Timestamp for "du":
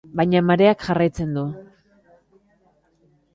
1.39-1.43